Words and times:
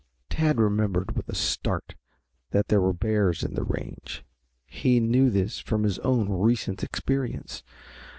Tad 0.31 0.59
remembered 0.59 1.15
with 1.15 1.29
a 1.29 1.35
start 1.35 1.93
that 2.49 2.69
there 2.69 2.81
were 2.81 2.91
bears 2.91 3.43
in 3.43 3.53
the 3.53 3.63
range. 3.63 4.25
He 4.65 4.99
knew 4.99 5.29
this 5.29 5.59
from 5.59 5.83
his 5.83 5.99
own 5.99 6.27
recent 6.27 6.83
experience. 6.83 7.61